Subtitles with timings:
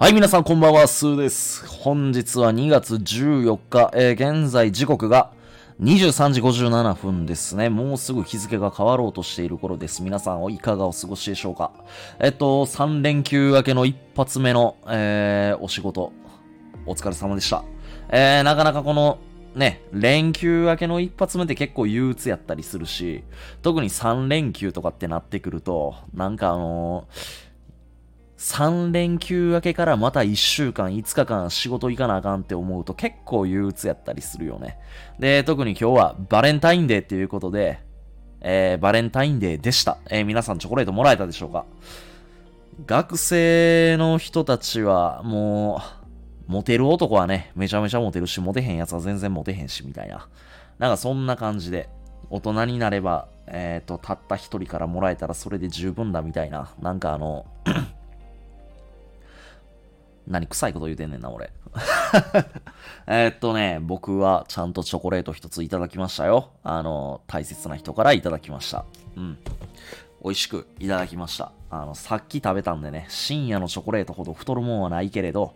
[0.00, 1.66] はい、皆さんこんばんは、スーです。
[1.66, 5.32] 本日は2月14日、えー現在時刻が
[5.80, 7.68] 23時57分ですね。
[7.68, 10.04] もうすぐ日付が変わろうとしている頃です。
[10.04, 11.72] 皆さんいかがお過ごしでしょうか
[12.20, 16.12] えっと、3連休明けの一発目の、えーお仕事、
[16.86, 17.64] お疲れ様でした。
[18.08, 19.18] えーなかなかこの、
[19.56, 23.24] ね、連休明けの一発目って結構憂鬱やったりするし、
[23.62, 27.47] 特に3連休とかってなってくると、なんかあのー
[28.38, 34.78] 3連休明けからまた1週間、5日間仕事行かなあかんって思うと結構憂鬱やったりするよね。
[35.18, 37.80] で、特に今日はバレンタインデーっていうことで、
[38.40, 39.98] えーバレンタインデーでした。
[40.08, 41.66] えー皆さんチョコレートもらえたでしょうか？
[42.86, 45.82] 学生の人たちはも
[46.48, 50.28] う、モテる男はね、めちゃめちゃモテるし、モテへんやつは全然モテへんし、みたいな。
[50.78, 51.88] なんかそんな感じで、
[52.30, 56.72] 大人になれば、えっ、と、たった一人からもらえたらそれで十分だみたいな。
[56.80, 57.46] なんかあの、
[60.28, 61.50] 何臭いこと言うてんねんな、俺。
[63.06, 66.50] えっとね、僕はちゃんとチョコレート一ついただきましたよ。
[66.62, 68.84] あの、大切な人からいただきました。
[69.16, 69.38] うん。
[70.22, 71.52] 美味しくいただきました。
[71.70, 75.54] あの、さっき食べたんでね、深夜のチョコレートほど太るもんはないけれど、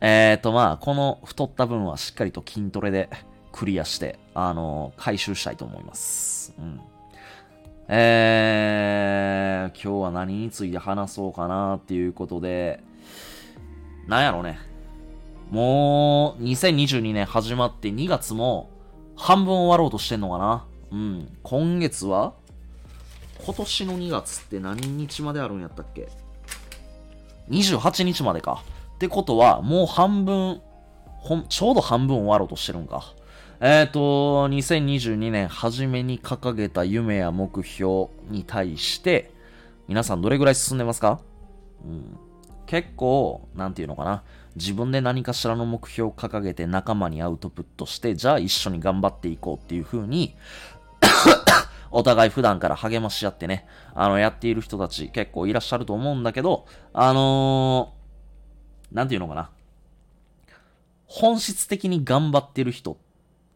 [0.00, 3.10] えーっとまあ、この太った分はしっかりと筋トレで
[3.52, 6.54] クリアして、あの、回収したいと思います。
[6.58, 6.80] うん。
[7.88, 12.82] えー、今日は何について話そうかなっていうことで、
[14.06, 14.58] なんやろね。
[15.50, 18.70] もう、2022年始まって2月も
[19.16, 20.66] 半分終わろうとしてんのかな。
[20.90, 21.38] うん。
[21.42, 22.34] 今月は
[23.44, 26.08] 今年の2月って何日まであるんやったっけ
[27.50, 28.62] ?28 日までか。
[28.94, 30.60] ってことは、もう半分、
[31.06, 33.12] ほん、ちょうど半分終わろうとしてるんか。
[33.60, 39.30] えっ、ー、と、2022年初めに掲げた夢や目標に対して、
[39.88, 41.20] 皆さんどれぐらい進んでますか？
[41.84, 42.18] うん。
[42.66, 44.22] 結構、なんていうのかな。
[44.56, 50.36] 自分で何かしらの目標を掲げて仲間にアウトプットして、じゃあ一緒に頑張っていこうっていう風に、
[51.90, 59.50] お互い普段から励まし合ってね、あの、やっている人たち結構いらっしゃると思うんだけど、あのー、なんていうのかな。
[61.06, 62.96] 本質的に頑張ってる人っ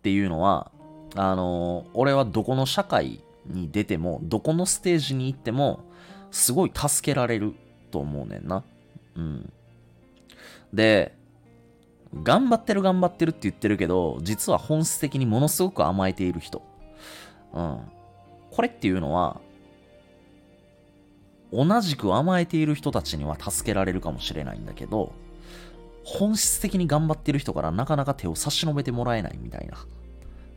[0.02, 0.70] ていうのは、
[1.14, 5.80] あのー俺はどこの社会に出ても、どこのステージに行っても、
[6.30, 7.54] すごい助けられる
[7.90, 8.62] と思うねんな。
[9.18, 9.52] うん。
[10.72, 11.14] で、
[12.22, 16.62] 頑張ってる頑張ってるって言ってるけど、実は本質的にものすごく甘えている人。
[17.52, 17.80] うん。
[18.50, 19.40] これっていうのは、
[21.52, 25.12] 同じく甘えている人たちには助けられるかもしれないんだけど、
[26.04, 29.78] 本質的に頑張ってる人からなかなか手を差し伸べてもらえないみたいな。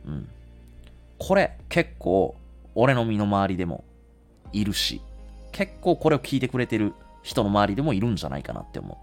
[0.06, 0.28] うん。
[1.18, 2.36] これ結構
[2.74, 3.84] 俺の身の回りでも
[4.52, 5.02] いるし、
[5.52, 8.98] 結構これを聞いてくれてる人の周りでもいるんじゃないかなって思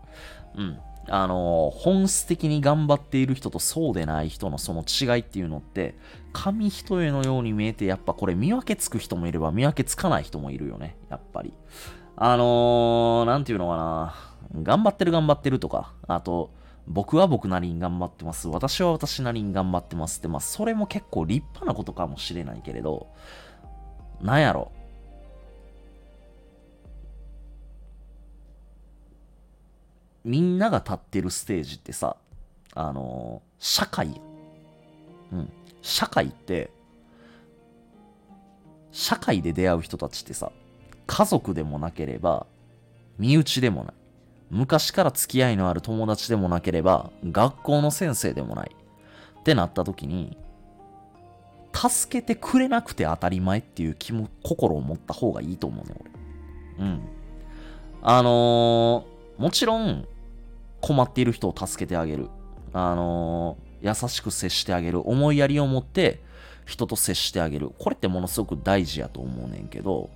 [0.56, 0.62] う。
[0.62, 0.80] うん。
[1.12, 5.96] あの本質的に頑張っている人とそうでない人のその違いっていうのって、
[6.34, 10.97] 紙一重のように見えて、やっぱこれ見分けつく人もいれば見分けつかない人もいるよね。
[11.09, 11.53] やっぱり。
[12.16, 14.16] あのー、なんていうのかな。
[14.62, 16.51] 頑張ってる頑張ってるとか、あと、
[16.88, 18.47] 僕は僕なりに頑張ってます。
[18.47, 23.07] 私は私なりに頑張ってますって、まあ、それも結構立派なことかもしれないけれど、
[24.22, 24.72] なんやろ。
[30.30, 32.16] みんなが立ってるステージってさ、
[32.76, 34.22] あのー社会
[35.34, 35.52] うん。
[35.82, 36.70] 社会って、
[38.92, 40.52] 社会で出会う人たちってさ、
[41.08, 42.46] 家族でもなければ、
[43.18, 43.94] 身内でもない。
[44.52, 48.76] 昔から付き合いのある友達でもなければ、学校の先生でもない。
[49.40, 50.38] ってなった時に、
[51.74, 55.96] 助けてくれなくて当たり前っていう気も、心を持った方がいいと思うね、
[56.78, 56.86] 俺。
[56.86, 57.02] うん。
[58.04, 60.06] あのーもちろん、
[60.82, 62.30] 困っている人を助けてあげる。
[62.74, 65.08] あのー優しく接してあげる。
[65.10, 66.22] 思いやりを持って、
[66.66, 67.72] 人と接してあげる。
[67.80, 70.10] これってものすごく大事やと思うねんけど、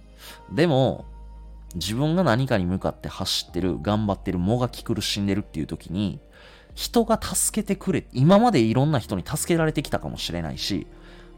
[0.51, 1.05] でも、
[1.75, 6.19] 自分が何かに向かって走ってる、頑張ってる、もがき苦しんでるっていう時に、
[6.75, 10.87] 人が助けてくれ、今までいろんな人に助けられてきたかもしれないし、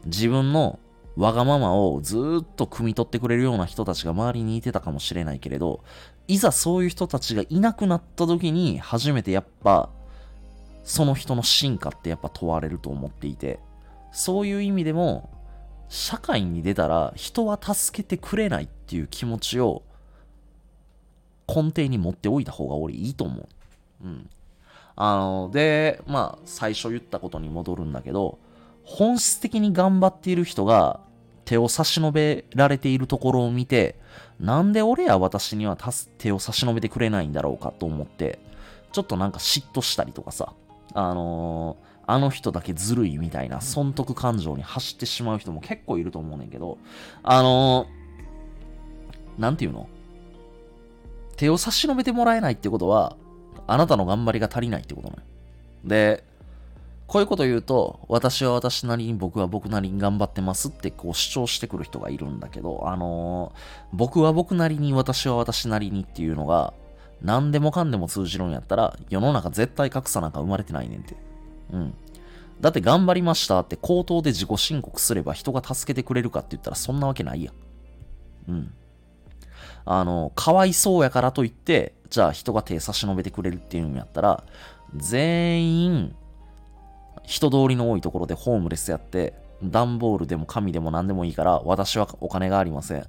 [0.04, 0.78] 自分の
[1.16, 5.82] わがままをずっと汲み取ってくれるような人たちが周りにいてたかもしれないけれど、
[6.28, 9.88] いざそういう人たちがいなくなった時に、初めてやっぱ、
[10.84, 13.60] その人の進化ってやっぱ問われると思っていて、
[14.12, 15.30] そういう意味でも、
[15.88, 19.84] 社会に出たら人は助けてくれないっていう気持ちを
[21.48, 23.48] 根底に持っておいた方が俺いいと思う。
[24.04, 24.28] うん。
[24.96, 28.38] あの、で、まあ、最初言ったことに戻るんだけど、
[28.86, 31.00] 本質的に頑張っている人が
[31.44, 33.96] 手を差し伸べられているところを見て、
[34.40, 35.76] なんで俺や私には
[36.16, 38.38] 手を差し伸べてくれないんだろうかと思って、
[38.92, 40.54] ちょっとなんか嫉妬したりとかさ、
[40.94, 46.78] あのーあの人だけずるいみたいな損得感情に走ってしまう人も結構いると思うねんけど、
[47.24, 49.88] あのー、なんていうの？
[51.36, 53.16] 手を差し伸べてもらえないってことは、
[53.66, 55.16] あなたの頑張りが足りないってことね。
[55.84, 56.22] で、
[57.06, 66.74] こういうこと言うと、私は私なりに僕は僕なりに頑張ってますってこう主張してくる人がいるんだけど、あのー、僕は僕なりに私は私なりにっていうのが、
[67.22, 71.16] 何でもかんでも通じるんやったら、世の中絶対格差なんか生まれてないねんって。
[71.72, 71.94] うん。
[72.60, 77.54] だって頑張りましたって口頭で自己申告すれば人が助けてくれるかって言ったらそんなわけないやん。
[78.50, 78.74] うん。
[79.84, 84.44] あの、かわいそうやからといって、じゃあ人が手差し伸べてくれるっていうんやったら、
[84.96, 86.16] 全員、
[87.26, 93.06] 人通りの多いところでホームレスやって、段ボールでも紙でも何でもいいから、私はお金がありません。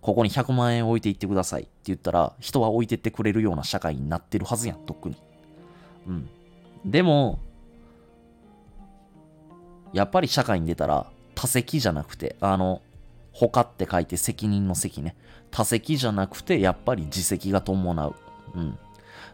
[0.00, 5.16] ここに100万円置いていってくださいって言ったら、人は置いてってくれるような社会になってるはずやん、とっくに。
[6.06, 6.28] うん。
[6.84, 7.40] でも、
[9.92, 12.82] やっぱり社会に出たら、多責じゃなくて、あの、
[13.32, 15.16] 他って書いて責任の責ね。
[15.50, 18.14] 多責じゃなくて、やっぱり自責が伴う。
[18.54, 18.78] うん。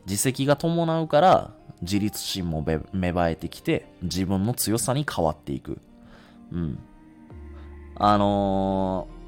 [0.06, 5.78] 自責が伴うから、自立心も芽生えてきて、自分の強さに変わっていく。
[6.52, 6.78] うん。
[7.96, 9.22] あのー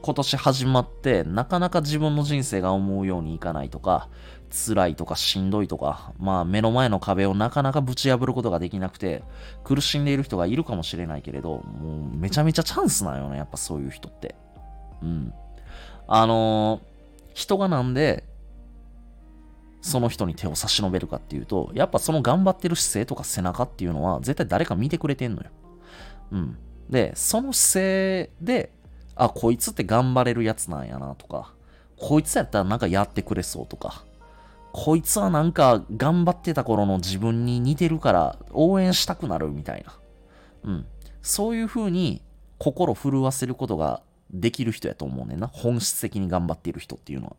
[0.00, 4.08] 今年始まってなかなか自分の人生が思うようにいかないとか、
[4.50, 9.22] 辛いとかしんどいとか、まあ目の前の壁をなかなかぶち破ることができなくて、
[9.64, 14.34] 苦しんでいる人がいるかもしれないけれど、もうめちゃめちゃチャンスなんよね、やっぱそういう人って。
[15.02, 15.32] うん。
[16.06, 16.80] あのー、
[17.34, 18.24] 人がなんで、
[19.88, 25.50] その人に手を差し伸べるかっていうと、やっぱその頑張ってる姿勢とか背中っていうのは絶対誰か見てくれてんのよ。
[26.32, 26.58] うん。
[26.88, 28.72] で、その姿勢で
[29.18, 31.52] あ、こいつって頑張れるやつなんやなとか、
[31.96, 34.04] こいつやったらなんかやってくれそうとか、
[34.72, 39.98] こいつはなんか頑張ってた頃の自分に似てるから応援したくなるみたいな。
[40.64, 40.86] うん。
[41.20, 42.22] そういう風に
[42.58, 45.48] 心震わせることができる人やと思うねんな。
[45.48, 47.36] 本質的に頑張っている人っていうのは。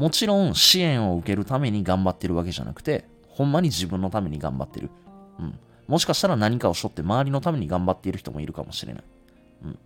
[0.00, 4.88] もちろん支援を受けるために頑張ってるわけじゃなくて、ほんまに自分のために頑張ってる。
[5.38, 5.58] うん。
[5.88, 9.04] もしかしたら何かを背負って周りのために頑張っている人もいるかもしれない。
[9.64, 9.78] うん。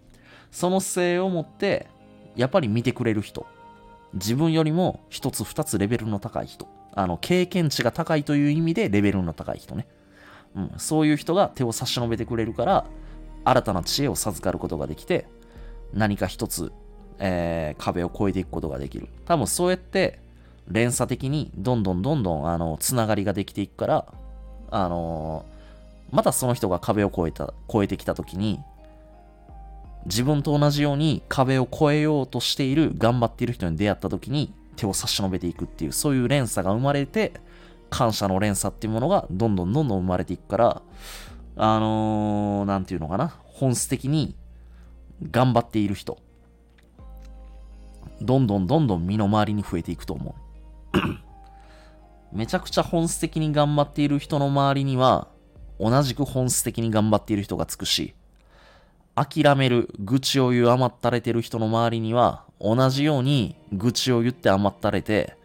[0.52, 1.88] その姿勢を持って、
[2.36, 3.44] やっぱり見てくれる人。
[4.12, 6.68] 自分よりも一つ二つレベルの高い人。
[6.94, 9.88] あの、経験値が高いという意味でレベルの高い人ね。
[10.54, 12.84] うん、そういう人が手を差し伸べてくれるから、
[13.44, 15.26] 新たな知恵を授かることができて、
[15.92, 16.72] 何か一つ、
[17.18, 19.08] えー、壁を越えていくことができる。
[19.24, 20.18] 多分そうやって、
[20.68, 24.06] 連鎖的にどんどんどんどん、あの、つながりができていくから、
[24.70, 28.60] あのー、またその人が壁を越えた、越えてきた時に、
[30.06, 37.32] 自分と同じように壁を越えようとしている、頑張っている人に出会った時に手を差し伸べていくっていう、そういう連鎖が生まれて、
[37.90, 40.82] 感謝の連鎖っていうものがどんどんどんどん生まれていくから、
[41.56, 44.34] あのー、ていうのかな、本質的に
[45.30, 46.18] 頑張っている人、
[48.24, 50.34] どんどんどんどん身の回りに増えていくと思
[50.94, 50.98] う。
[52.32, 55.28] めちゃくちゃ本質的に頑張っている人の周りには、
[55.78, 58.14] 同じく本質的に頑張っている人がつくし、
[59.14, 65.36] 諦める、愚痴を言う甘ったれてる人の周りには、同じように愚痴を言って甘ったれて、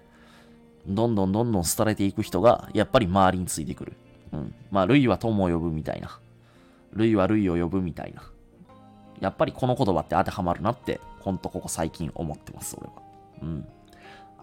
[0.87, 3.93] どんどんどんどん廃れていく人が、やっぱり周りについてくる。
[4.31, 4.53] うん。
[4.71, 6.19] まあ、類は友を呼ぶみたいな。
[6.93, 8.23] 類は類を呼ぶみたいな。
[9.19, 12.93] やっぱりこの言葉って当てはまるなって、ほんとここ最近思ってます、俺は。
[13.41, 13.67] うん。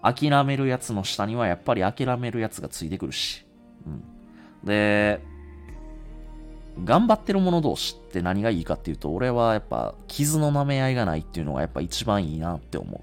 [0.03, 3.45] 諦めるやつの下にはやっぱり諦めるやつがついてくるし。
[3.87, 4.03] うん。
[4.65, 5.21] で、
[6.85, 13.03] 頑張ってる者同士って何がいいかっていうと、俺はやっぱ傷の舐め合いがないっていうのがやっぱ一番いいなって思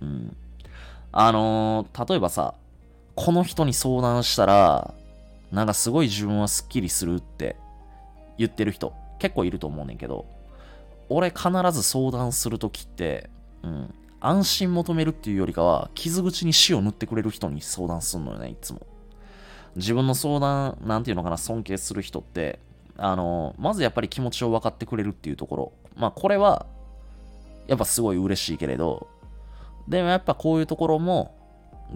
[0.00, 0.04] う。
[0.04, 0.36] うん。
[1.12, 2.54] あのー、例えばさ、
[3.14, 4.94] この人に相談したら、
[5.50, 7.56] なんかすごい自分はスッキリするって
[8.36, 10.26] 言ってる人結構いると思うねんけど、
[11.08, 13.30] 俺必ず相談するときって、
[13.62, 18.86] うん、安心求めるっていうよりかは、傷口に死を塗ってくれる人に相談すんのよね、いつも。
[19.76, 22.58] 自分の相談、なんていうのかな、尊敬する人って、
[22.96, 25.72] あの、まずやっぱり気持ちを分かってくれるっていうところ。
[25.96, 26.66] まあ、これは、
[27.66, 29.08] やっぱすごい嬉しいけれど、
[29.86, 31.36] でもやっぱこういうところも、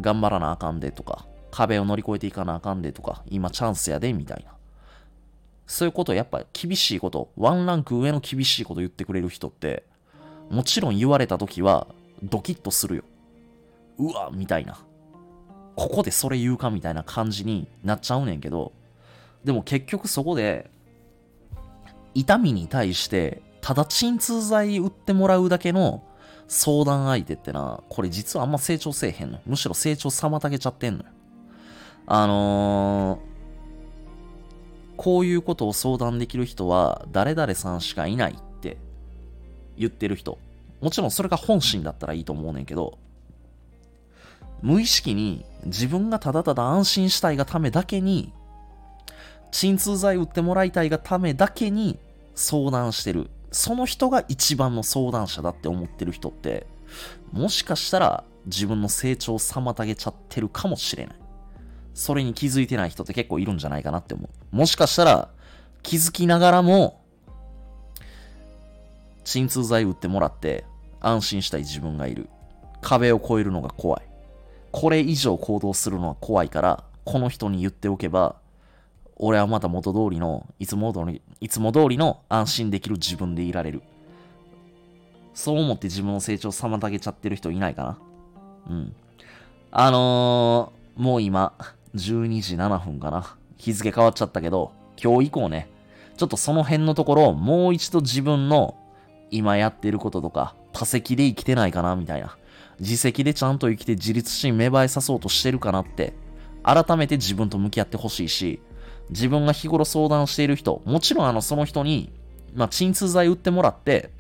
[0.00, 4.52] 頑張らなあかんでとか、壁を乗り越えていかなあかんでとか、今チャンスやで、みたいな。
[5.70, 9.84] そういうことやっぱ厳しいこと、ワンランク上の厳しいこと言ってくれる人って、
[10.50, 11.86] もちろん言われた時は、
[12.24, 13.04] ドキッとするよ。
[13.96, 14.80] うわ、みたいな。
[15.76, 18.72] ここでそれ言うかみたいな感じになっちゃうねんけど、
[19.44, 20.72] でも結局そこで、
[22.16, 26.02] 痛みに対して、ただ鎮痛剤売ってもらうだけの
[26.48, 29.38] 相談相手ってな、これ実はあんま成長せえへんの。
[29.46, 31.10] むしろ成長妨げちゃってんのよ。
[32.08, 33.29] あのー
[35.00, 38.76] こういうことを相談できる人は誰々さんしかいないって
[39.78, 40.37] 言ってる人。
[40.83, 42.99] もちろんそれが本心だったらいいと思うねんけど、
[44.61, 48.35] 無意識に自分がただただ安心したいがためだけに、
[49.50, 51.99] 鎮痛剤打ってもらいたいがためだけに
[52.35, 53.30] 相談してる。
[53.50, 56.66] その人が一番の相談者だって思ってる人って、
[57.33, 61.16] もしかしたら自分の成長を妨げちゃってるかもしれない。
[62.00, 64.57] それに気づいてない人って結構いるんじゃないかなって思う。
[64.57, 65.28] もしかしたら
[65.83, 67.04] 気づきながらも、
[69.23, 70.64] 鎮痛剤打ってもらって
[71.00, 72.30] 安心したい自分がいる。
[72.80, 74.02] 壁を越えるのが怖い。
[74.73, 78.37] これ以上行動するのは怖いから、この人に言っておけば、
[79.16, 83.83] 俺はまた元通りの、いつも通り、いつも通りの安心できる自分でいられる。
[85.35, 87.99] そう思って自分の成長を妨げちゃってる人いないかな
[88.71, 88.95] うん。
[89.71, 91.52] あのー、もう今、
[91.94, 93.37] 12時7分かな。
[93.56, 95.70] 日付変わっちゃったけど、今日以降ね、
[96.16, 98.76] ちょっとその辺のところをもう一度自分の
[99.30, 102.37] 今やってることとか、他責で生きてないかなみたいな。
[102.78, 106.14] 自責でちゃんと生きて自立心芽生えさそうとしてるかなって、
[106.62, 108.61] 改めて自分と向き合ってほしいし、
[109.11, 112.12] 自分が日頃相談している人、もちろんあの、その人に、
[112.54, 114.11] まあ、鎮痛剤打ってもらって、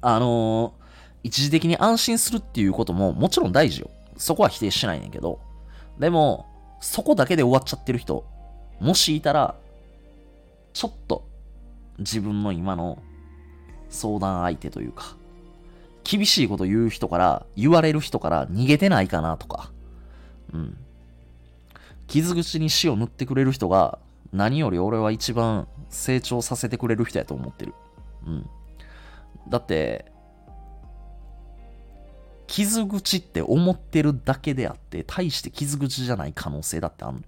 [0.00, 0.88] あのー、
[1.24, 3.90] 一時的に安心するっていうことももちろん大事よ。
[4.16, 5.40] そこは否定しないねんけど。
[5.98, 6.46] でも、
[6.80, 8.24] そこだけで終わっちゃってる人、
[8.80, 9.54] もしいたら、
[10.72, 11.26] ちょっと
[11.98, 12.98] 自分の今の
[13.88, 15.16] 相談相手というか、
[16.04, 19.70] 厳しいこと言う人から、言われる人から逃げてないかなとか、
[20.52, 20.76] うん。
[22.06, 23.98] 傷口に死を塗ってくれる人が、
[24.32, 27.74] 何より俺は一番成長させてくれる人やと思ってる。
[28.26, 28.46] うん。
[29.48, 30.10] だって、
[32.58, 37.22] 傷口って思ってるだけであって、大して傷口じゃない可能性だってある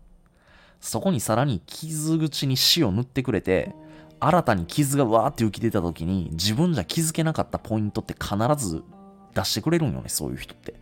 [0.81, 3.73] そこにさらに傷口に死を塗ってくれて、
[4.19, 8.83] 新たに傷がわーって浮き出た時に、自分じゃ気づけなかったポイントって必ず
[9.33, 10.75] 出してくれるんよね、そういう人って。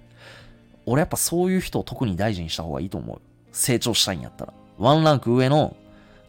[0.87, 3.21] 俺やっぱそういう人を特に大事にした方がいいと思う。
[3.53, 4.55] 成長したいんやったら。
[4.79, 5.77] ワンランク上の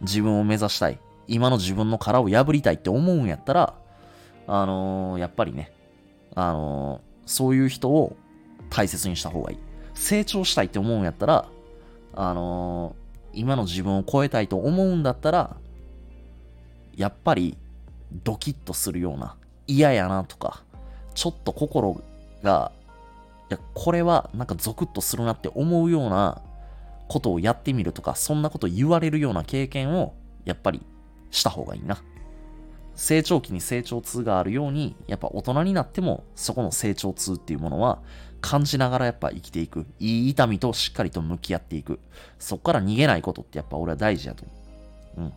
[0.01, 0.99] 自分を目指したい。
[1.29, 3.75] 今の自分の殻を破りたいって思うんやったら、
[4.45, 5.71] あのー、やっぱりね、
[6.35, 8.15] あのーそういう人を
[8.71, 9.57] 大切にした方がいい。
[9.93, 11.47] 成長したいって思うんやったら、
[12.15, 15.55] あのー、今の自分を超えたいと思うんだったら、
[16.95, 17.55] やっぱり
[18.23, 19.35] ドキッとするような、
[19.67, 20.63] 嫌やなとか、
[21.13, 22.01] ちょっと心
[22.41, 22.71] が、
[23.51, 26.41] いや、これはなんかゾクッとするなって思うような
[27.07, 30.81] ことをやってみるとか、そんなこと言われるような経験を、やっぱり
[31.29, 32.01] した方がいいな。
[32.99, 37.99] 成長期に成長痛があるように、やっぱ大人になっても、そこの成長痛っていうものは、
[38.41, 39.85] 感じながらやっぱ生きていく。
[39.99, 42.01] いい痛みとしっかりと向き合っていく。
[42.39, 44.53] そっから逃げないことってやっぱ俺は大事やと思
[45.17, 45.21] う。
[45.21, 45.33] うん。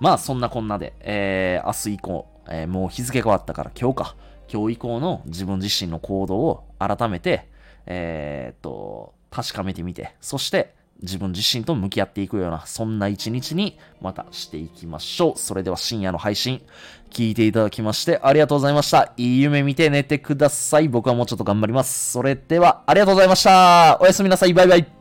[0.00, 4.16] まあそんなこんなで、えー、明日以降、えー、もう日付変わったから今日か。
[4.50, 7.46] 今日以降の自分自身の行動を改めて、
[7.84, 15.38] えー、っと、確かめてみて、そして自分自身と向き合っていくような、そんな一日にまたしていきましょう。
[15.38, 16.62] それでは深夜の配信、
[17.10, 19.12] 聞いていただきましてありがとうございました。
[19.16, 20.88] いい夢見て寝てください。
[20.88, 22.12] 僕はもうちょっと頑張ります。
[22.12, 23.98] それでは、ありがとうございました。
[24.00, 24.54] おやすみなさい。
[24.54, 24.99] バイバイ。